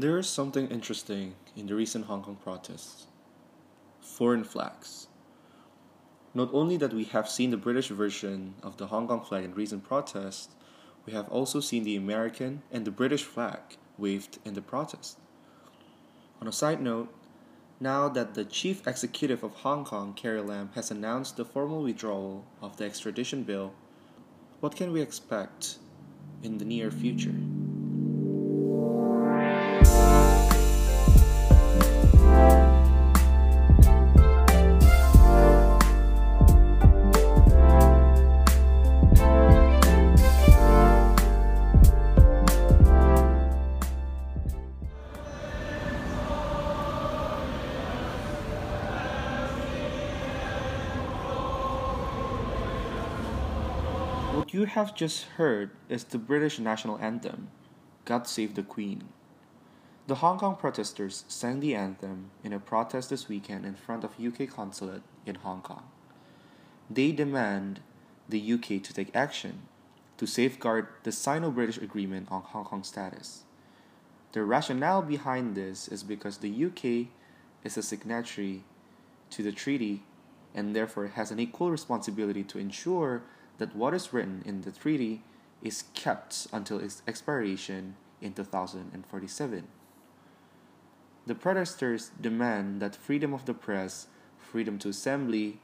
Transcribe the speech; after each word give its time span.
There 0.00 0.16
is 0.16 0.30
something 0.30 0.66
interesting 0.68 1.34
in 1.54 1.66
the 1.66 1.74
recent 1.74 2.06
Hong 2.06 2.22
Kong 2.22 2.38
protests 2.42 3.06
foreign 4.00 4.44
flags. 4.44 5.08
Not 6.32 6.48
only 6.54 6.78
that 6.78 6.94
we 6.94 7.04
have 7.04 7.28
seen 7.28 7.50
the 7.50 7.58
British 7.58 7.88
version 7.88 8.54
of 8.62 8.78
the 8.78 8.86
Hong 8.86 9.08
Kong 9.08 9.22
flag 9.22 9.44
in 9.44 9.52
recent 9.52 9.84
protests, 9.84 10.54
we 11.04 11.12
have 11.12 11.28
also 11.28 11.60
seen 11.60 11.84
the 11.84 11.96
American 11.96 12.62
and 12.72 12.86
the 12.86 12.90
British 12.90 13.24
flag 13.24 13.60
waved 13.98 14.38
in 14.42 14.54
the 14.54 14.62
protest. 14.62 15.18
On 16.40 16.48
a 16.48 16.52
side 16.52 16.80
note, 16.80 17.12
now 17.78 18.08
that 18.08 18.32
the 18.32 18.46
chief 18.46 18.86
executive 18.86 19.42
of 19.44 19.52
Hong 19.56 19.84
Kong, 19.84 20.14
Carrie 20.14 20.40
Lam, 20.40 20.70
has 20.76 20.90
announced 20.90 21.36
the 21.36 21.44
formal 21.44 21.82
withdrawal 21.82 22.46
of 22.62 22.78
the 22.78 22.86
extradition 22.86 23.42
bill, 23.42 23.74
what 24.60 24.74
can 24.74 24.94
we 24.94 25.02
expect 25.02 25.76
in 26.42 26.56
the 26.56 26.64
near 26.64 26.90
future? 26.90 27.34
What 54.40 54.54
you 54.54 54.64
have 54.64 54.94
just 54.94 55.24
heard 55.36 55.72
is 55.90 56.02
the 56.02 56.16
British 56.16 56.58
national 56.58 56.98
anthem, 56.98 57.48
God 58.06 58.26
Save 58.26 58.54
the 58.54 58.62
Queen. 58.62 59.10
The 60.06 60.14
Hong 60.14 60.38
Kong 60.38 60.56
protesters 60.56 61.26
sang 61.28 61.60
the 61.60 61.74
anthem 61.74 62.30
in 62.42 62.54
a 62.54 62.58
protest 62.58 63.10
this 63.10 63.28
weekend 63.28 63.66
in 63.66 63.74
front 63.74 64.02
of 64.02 64.18
UK 64.18 64.48
consulate 64.48 65.02
in 65.26 65.34
Hong 65.34 65.60
Kong. 65.60 65.82
They 66.88 67.12
demand 67.12 67.80
the 68.30 68.40
UK 68.54 68.82
to 68.82 68.94
take 68.94 69.14
action 69.14 69.68
to 70.16 70.26
safeguard 70.26 70.86
the 71.02 71.12
Sino-British 71.12 71.76
agreement 71.76 72.28
on 72.30 72.40
Hong 72.40 72.64
Kong 72.64 72.82
status. 72.82 73.42
The 74.32 74.42
rationale 74.42 75.02
behind 75.02 75.54
this 75.54 75.86
is 75.86 76.02
because 76.02 76.38
the 76.38 76.64
UK 76.64 77.08
is 77.62 77.76
a 77.76 77.82
signatory 77.82 78.64
to 79.28 79.42
the 79.42 79.52
treaty 79.52 80.02
and 80.54 80.74
therefore 80.74 81.08
has 81.08 81.30
an 81.30 81.38
equal 81.38 81.70
responsibility 81.70 82.42
to 82.44 82.58
ensure 82.58 83.22
that 83.60 83.76
what 83.76 83.92
is 83.92 84.10
written 84.10 84.42
in 84.46 84.62
the 84.62 84.70
treaty 84.72 85.22
is 85.62 85.84
kept 85.92 86.46
until 86.50 86.78
its 86.78 87.02
expiration 87.06 87.94
in 88.22 88.32
2047. 88.32 89.68
The 91.26 91.34
protesters 91.34 92.10
demand 92.18 92.80
that 92.80 92.96
freedom 92.96 93.34
of 93.34 93.44
the 93.44 93.52
press, 93.52 94.06
freedom 94.38 94.78
to 94.78 94.88
assembly, 94.88 95.60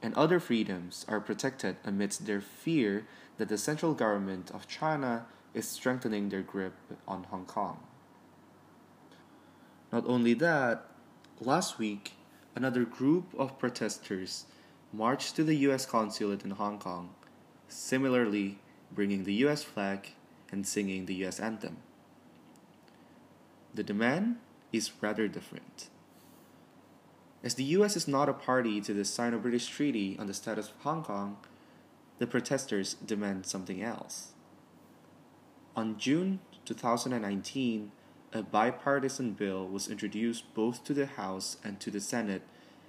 and 0.00 0.14
other 0.14 0.38
freedoms 0.38 1.04
are 1.08 1.20
protected 1.20 1.76
amidst 1.84 2.26
their 2.26 2.40
fear 2.40 3.08
that 3.38 3.48
the 3.48 3.58
central 3.58 3.92
government 3.92 4.52
of 4.52 4.68
China 4.68 5.26
is 5.52 5.68
strengthening 5.68 6.28
their 6.28 6.42
grip 6.42 6.74
on 7.08 7.24
Hong 7.24 7.44
Kong. 7.44 7.80
Not 9.90 10.04
only 10.06 10.34
that, 10.34 10.86
last 11.40 11.80
week, 11.80 12.12
another 12.54 12.84
group 12.84 13.34
of 13.36 13.58
protesters 13.58 14.46
marched 14.92 15.34
to 15.34 15.42
the 15.42 15.56
US 15.68 15.84
consulate 15.84 16.44
in 16.44 16.52
Hong 16.52 16.78
Kong, 16.78 17.10
similarly 17.72 18.58
bringing 18.90 19.24
the 19.24 19.34
US 19.46 19.62
flag 19.62 20.10
and 20.50 20.66
singing 20.66 21.06
the 21.06 21.24
US 21.26 21.40
anthem. 21.40 21.78
The 23.74 23.82
demand 23.82 24.36
is 24.72 24.92
rather 25.00 25.28
different. 25.28 25.88
As 27.42 27.54
the 27.54 27.64
US 27.64 27.96
is 27.96 28.06
not 28.06 28.28
a 28.28 28.34
party 28.34 28.80
to 28.82 28.92
the 28.92 29.04
Sino 29.04 29.38
British 29.38 29.66
Treaty 29.66 30.16
on 30.18 30.26
the 30.26 30.34
status 30.34 30.68
of 30.68 30.76
Hong 30.82 31.02
Kong, 31.02 31.38
the 32.18 32.26
protesters 32.26 32.94
demand 32.94 33.46
something 33.46 33.82
else. 33.82 34.32
On 35.74 35.98
June 35.98 36.40
2019, 36.66 37.90
a 38.32 38.42
bipartisan 38.42 39.32
bill 39.32 39.66
was 39.66 39.88
introduced 39.88 40.54
both 40.54 40.84
to 40.84 40.94
the 40.94 41.06
House 41.06 41.56
and 41.64 41.80
to 41.80 41.90
the 41.90 42.00
Senate 42.00 42.42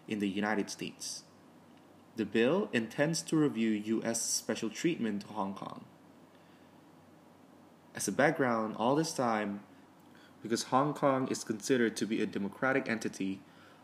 in 0.07 0.19
the 0.19 0.29
United 0.29 0.69
States. 0.69 1.23
The 2.15 2.25
bill 2.25 2.69
intends 2.71 3.23
to 3.23 3.35
review 3.35 3.71
U.S. 3.71 4.21
special 4.21 4.69
treatment 4.69 5.23
to 5.23 5.27
Hong 5.29 5.55
Kong. 5.55 5.83
As 7.95 8.07
a 8.07 8.11
background, 8.11 8.75
all 8.77 8.95
this 8.95 9.13
time, 9.13 9.61
because 10.43 10.63
Hong 10.63 10.93
Kong 10.93 11.27
is 11.29 11.43
considered 11.43 11.95
to 11.97 12.05
be 12.05 12.21
a 12.21 12.27
democratic 12.27 12.87
entity, 12.87 13.39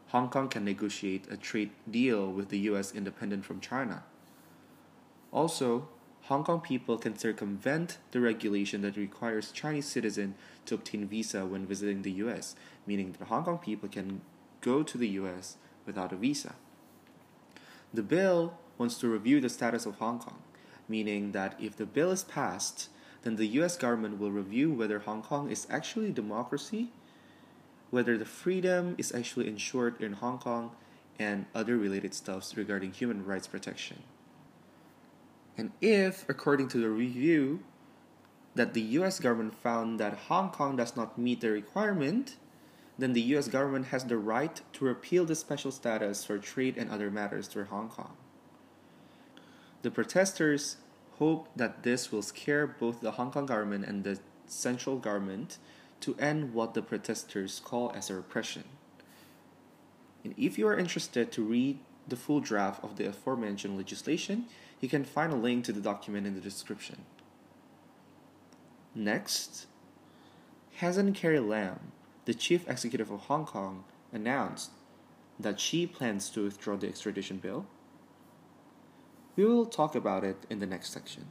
Hong 0.09 0.29
Kong 0.29 0.47
can 0.47 0.63
negotiate 0.63 1.25
a 1.31 1.37
trade 1.37 1.71
deal 1.89 2.31
with 2.31 2.49
the 2.49 2.59
US 2.69 2.93
independent 2.93 3.45
from 3.45 3.61
China. 3.61 4.03
Also, 5.31 5.87
Hong 6.23 6.43
Kong 6.43 6.61
people 6.61 6.99
can 6.99 7.17
circumvent 7.17 7.97
the 8.11 8.19
regulation 8.19 8.81
that 8.83 8.97
requires 8.97 9.51
Chinese 9.51 9.87
citizens 9.87 10.35
to 10.65 10.75
obtain 10.75 11.07
visa 11.07 11.47
when 11.47 11.65
visiting 11.65 12.03
the 12.03 12.11
US, 12.23 12.55
meaning 12.85 13.15
that 13.17 13.29
Hong 13.29 13.43
Kong 13.43 13.57
people 13.57 13.89
can 13.89 14.21
go 14.61 14.83
to 14.83 14.97
the 14.99 15.09
US 15.09 15.57
without 15.87 16.13
a 16.13 16.15
visa. 16.15 16.53
The 17.93 18.03
bill 18.03 18.53
wants 18.77 18.99
to 18.99 19.07
review 19.07 19.41
the 19.41 19.49
status 19.49 19.85
of 19.85 19.95
Hong 19.95 20.19
Kong, 20.19 20.41
meaning 20.87 21.31
that 21.31 21.55
if 21.59 21.75
the 21.75 21.85
bill 21.85 22.11
is 22.11 22.23
passed, 22.23 22.89
then 23.23 23.35
the 23.35 23.47
US 23.59 23.77
government 23.77 24.19
will 24.19 24.31
review 24.31 24.71
whether 24.71 24.99
Hong 24.99 25.21
Kong 25.21 25.49
is 25.49 25.67
actually 25.69 26.07
a 26.07 26.11
democracy, 26.13 26.91
whether 27.89 28.17
the 28.17 28.25
freedom 28.25 28.95
is 28.97 29.13
actually 29.13 29.47
ensured 29.47 30.01
in 30.01 30.13
Hong 30.13 30.37
Kong, 30.39 30.71
and 31.17 31.45
other 31.53 31.77
related 31.77 32.13
stuffs 32.13 32.55
regarding 32.55 32.93
human 32.93 33.25
rights 33.25 33.47
protection. 33.47 34.03
And 35.57 35.71
if, 35.81 36.27
according 36.29 36.69
to 36.69 36.77
the 36.77 36.89
review, 36.89 37.59
that 38.55 38.73
the 38.73 38.81
US 38.81 39.19
government 39.19 39.55
found 39.55 39.99
that 39.99 40.13
Hong 40.29 40.49
Kong 40.51 40.77
does 40.77 40.95
not 40.95 41.17
meet 41.17 41.41
the 41.41 41.49
requirement, 41.49 42.37
then 42.99 43.13
the 43.13 43.21
US 43.35 43.47
government 43.47 43.87
has 43.87 44.03
the 44.03 44.17
right 44.17 44.61
to 44.73 44.85
repeal 44.85 45.25
the 45.25 45.35
special 45.35 45.71
status 45.71 46.23
for 46.23 46.37
trade 46.37 46.77
and 46.77 46.89
other 46.89 47.09
matters 47.09 47.51
for 47.51 47.63
Hong 47.65 47.89
Kong. 47.89 48.17
The 49.81 49.91
protesters 49.91 50.77
hope 51.17 51.47
that 51.55 51.83
this 51.83 52.11
will 52.11 52.21
scare 52.21 52.67
both 52.67 53.01
the 53.01 53.11
Hong 53.11 53.31
Kong 53.31 53.45
government 53.45 53.85
and 53.85 54.03
the 54.03 54.19
central 54.47 54.97
government 54.97 55.57
to 56.01 56.15
end 56.17 56.53
what 56.53 56.73
the 56.73 56.81
protesters 56.81 57.61
call 57.63 57.91
as 57.95 58.09
a 58.09 58.15
repression. 58.15 58.63
And 60.23 60.33
if 60.37 60.57
you 60.57 60.67
are 60.67 60.77
interested 60.77 61.31
to 61.33 61.43
read 61.43 61.79
the 62.07 62.15
full 62.15 62.39
draft 62.39 62.83
of 62.83 62.97
the 62.97 63.05
aforementioned 63.05 63.77
legislation, 63.77 64.45
you 64.81 64.89
can 64.89 65.05
find 65.05 65.31
a 65.31 65.35
link 65.35 65.65
to 65.65 65.73
the 65.73 65.81
document 65.81 66.27
in 66.27 66.35
the 66.35 66.41
description. 66.41 67.05
Next, 68.95 69.67
Hazen 70.71 71.13
Carrie 71.13 71.39
Lam, 71.39 71.91
the 72.29 72.35
chief 72.35 72.69
executive 72.69 73.09
of 73.09 73.21
Hong 73.21 73.43
Kong, 73.43 73.85
announced 74.13 74.69
that 75.39 75.59
she 75.59 75.87
plans 75.87 76.29
to 76.29 76.43
withdraw 76.43 76.77
the 76.77 76.87
extradition 76.87 77.37
bill. 77.37 77.65
We 79.35 79.45
will 79.45 79.65
talk 79.65 79.95
about 79.95 80.23
it 80.23 80.37
in 80.47 80.59
the 80.59 80.67
next 80.67 80.93
section. 80.93 81.25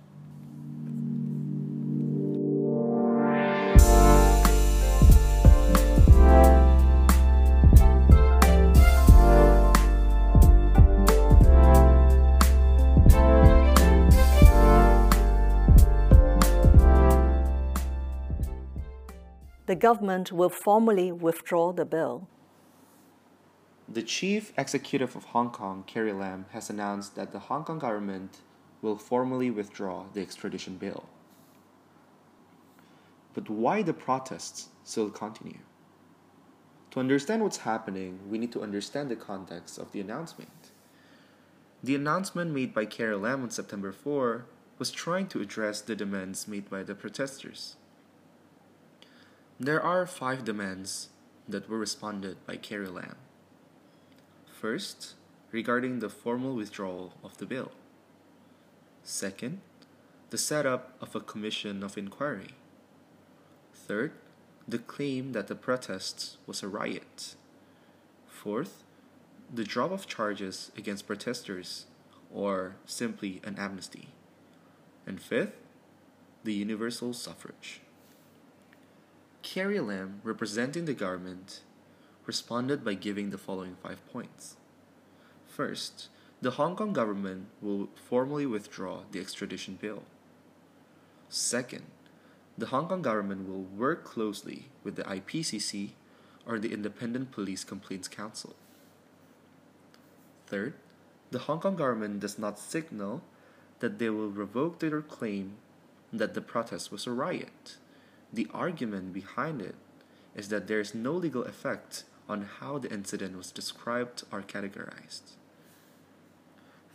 The 19.68 19.76
government 19.76 20.32
will 20.32 20.48
formally 20.48 21.12
withdraw 21.12 21.72
the 21.72 21.84
bill. 21.84 22.26
The 23.86 24.02
chief 24.02 24.54
executive 24.56 25.14
of 25.14 25.24
Hong 25.24 25.50
Kong, 25.50 25.84
Carrie 25.86 26.14
Lam, 26.14 26.46
has 26.52 26.70
announced 26.70 27.16
that 27.16 27.32
the 27.32 27.38
Hong 27.38 27.64
Kong 27.64 27.78
government 27.78 28.38
will 28.80 28.96
formally 28.96 29.50
withdraw 29.50 30.04
the 30.14 30.22
extradition 30.22 30.78
bill. 30.78 31.04
But 33.34 33.50
why 33.50 33.82
the 33.82 33.92
protests 33.92 34.68
still 34.84 35.10
continue? 35.10 35.60
To 36.92 37.00
understand 37.00 37.42
what's 37.42 37.58
happening, 37.58 38.20
we 38.26 38.38
need 38.38 38.52
to 38.52 38.62
understand 38.62 39.10
the 39.10 39.16
context 39.16 39.76
of 39.76 39.92
the 39.92 40.00
announcement. 40.00 40.72
The 41.82 41.94
announcement 41.94 42.52
made 42.52 42.72
by 42.72 42.86
Carrie 42.86 43.16
Lam 43.16 43.42
on 43.42 43.50
September 43.50 43.92
4 43.92 44.46
was 44.78 44.90
trying 44.90 45.26
to 45.26 45.42
address 45.42 45.82
the 45.82 45.94
demands 45.94 46.48
made 46.48 46.70
by 46.70 46.82
the 46.82 46.94
protesters. 46.94 47.76
There 49.60 49.82
are 49.82 50.06
five 50.06 50.44
demands 50.44 51.08
that 51.48 51.68
were 51.68 51.78
responded 51.78 52.36
by 52.46 52.54
Carrie 52.54 52.86
Lam. 52.86 53.16
First, 54.46 55.14
regarding 55.50 55.98
the 55.98 56.08
formal 56.08 56.54
withdrawal 56.54 57.14
of 57.24 57.38
the 57.38 57.46
bill. 57.46 57.72
Second, 59.02 59.60
the 60.30 60.38
setup 60.38 60.92
of 61.00 61.16
a 61.16 61.20
commission 61.20 61.82
of 61.82 61.98
inquiry. 61.98 62.54
Third, 63.74 64.12
the 64.68 64.78
claim 64.78 65.32
that 65.32 65.48
the 65.48 65.56
protests 65.56 66.36
was 66.46 66.62
a 66.62 66.68
riot. 66.68 67.34
Fourth, 68.28 68.84
the 69.52 69.64
drop 69.64 69.90
of 69.90 70.06
charges 70.06 70.70
against 70.76 71.08
protesters, 71.08 71.86
or 72.32 72.76
simply 72.86 73.40
an 73.42 73.56
amnesty. 73.58 74.10
And 75.04 75.20
fifth, 75.20 75.56
the 76.44 76.54
universal 76.54 77.12
suffrage. 77.12 77.80
Carrie 79.50 79.80
Lam, 79.80 80.20
representing 80.24 80.84
the 80.84 80.92
government, 80.92 81.60
responded 82.26 82.84
by 82.84 82.92
giving 82.92 83.30
the 83.30 83.38
following 83.38 83.76
five 83.82 84.06
points. 84.12 84.56
First, 85.46 86.08
the 86.42 86.50
Hong 86.50 86.76
Kong 86.76 86.92
government 86.92 87.46
will 87.62 87.88
formally 87.94 88.44
withdraw 88.44 89.04
the 89.10 89.20
extradition 89.20 89.78
bill. 89.80 90.02
Second, 91.30 91.86
the 92.58 92.66
Hong 92.66 92.88
Kong 92.88 93.00
government 93.00 93.48
will 93.48 93.62
work 93.62 94.04
closely 94.04 94.66
with 94.84 94.96
the 94.96 95.04
IPCC 95.04 95.92
or 96.46 96.58
the 96.58 96.74
Independent 96.74 97.30
Police 97.30 97.64
Complaints 97.64 98.06
Council. 98.06 98.54
Third, 100.46 100.74
the 101.30 101.38
Hong 101.38 101.60
Kong 101.60 101.76
government 101.76 102.20
does 102.20 102.38
not 102.38 102.58
signal 102.58 103.22
that 103.78 103.98
they 103.98 104.10
will 104.10 104.28
revoke 104.28 104.80
their 104.80 105.00
claim 105.00 105.54
that 106.12 106.34
the 106.34 106.42
protest 106.42 106.92
was 106.92 107.06
a 107.06 107.12
riot. 107.12 107.78
The 108.32 108.48
argument 108.52 109.12
behind 109.12 109.60
it 109.60 109.74
is 110.34 110.48
that 110.48 110.66
there 110.66 110.80
is 110.80 110.94
no 110.94 111.12
legal 111.12 111.44
effect 111.44 112.04
on 112.28 112.48
how 112.60 112.78
the 112.78 112.92
incident 112.92 113.36
was 113.36 113.50
described 113.50 114.22
or 114.30 114.42
categorized. 114.42 115.32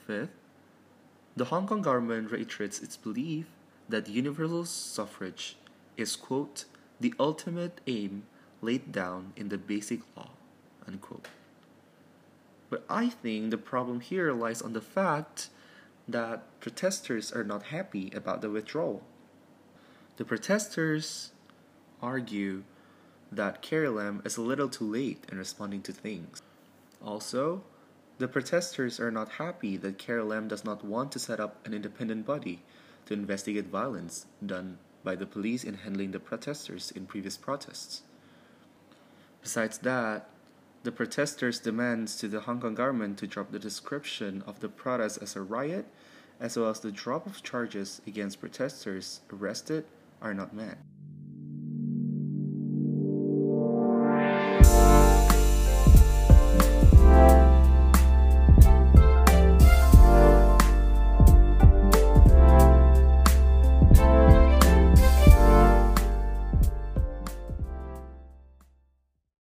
Fifth, 0.06 0.30
the 1.36 1.46
Hong 1.46 1.66
Kong 1.66 1.82
government 1.82 2.32
reiterates 2.32 2.80
its 2.80 2.96
belief 2.96 3.48
that 3.90 4.08
universal 4.08 4.66
suffrage 4.66 5.58
is, 5.98 6.16
quote, 6.16 6.66
the 7.00 7.14
ultimate 7.20 7.82
aim 7.88 8.24
laid 8.62 8.92
down 8.92 9.34
in 9.36 9.50
the 9.50 9.58
basic 9.58 10.02
law, 10.16 10.30
unquote. 10.88 11.28
But 12.70 12.86
I 12.90 13.10
think 13.10 13.50
the 13.50 13.58
problem 13.58 14.00
here 14.00 14.32
lies 14.32 14.62
on 14.62 14.74
the 14.74 14.82
fact 14.82 15.50
that 16.08 16.60
protesters 16.60 17.32
are 17.32 17.44
not 17.44 17.64
happy 17.64 18.12
about 18.16 18.42
the 18.42 18.50
withdrawal. 18.50 19.04
The 20.16 20.26
protesters 20.26 21.32
argue 22.00 22.64
that 23.32 23.64
Carrie 23.64 24.20
is 24.24 24.38
a 24.38 24.42
little 24.42 24.70
too 24.70 24.86
late 24.86 25.26
in 25.32 25.40
responding 25.40 25.82
to 25.82 25.92
things. 25.92 26.40
Also, 27.04 27.64
the 28.20 28.28
protesters 28.28 29.00
are 29.00 29.10
not 29.10 29.28
happy 29.42 29.76
that 29.78 29.98
Carrie 29.98 30.48
does 30.48 30.64
not 30.64 30.86
want 30.86 31.12
to 31.14 31.20
set 31.20 31.40
up 31.40 31.66
an 31.66 31.74
independent 31.74 32.28
body 32.28 32.62
to 33.08 33.14
investigate 33.16 33.66
violence 33.66 34.28
done 34.46 34.78
by 35.04 35.16
the 35.16 35.26
police 35.26 35.64
in 35.64 35.74
handling 35.74 36.12
the 36.12 36.20
protesters 36.20 36.92
in 36.92 37.08
previous 37.08 37.36
protests. 37.36 38.04
Besides 39.42 39.80
that, 39.80 40.30
the 40.84 40.92
protesters' 40.92 41.60
demands 41.60 42.18
to 42.18 42.28
the 42.28 42.42
Hong 42.42 42.62
Kong 42.62 42.76
government 42.76 43.18
to 43.18 43.26
drop 43.26 43.52
the 43.52 43.58
description 43.58 44.44
of 44.46 44.60
the 44.60 44.70
protest 44.70 45.18
as 45.24 45.36
a 45.36 45.42
riot, 45.42 45.88
as 46.40 46.56
well 46.56 46.70
as 46.70 46.82
the 46.82 46.92
drop 46.92 47.26
of 47.26 47.42
charges 47.42 48.00
against 48.06 48.40
protesters 48.40 49.22
arrested, 49.32 49.86
are 50.24 50.34
not 50.34 50.56
met. 50.56 50.78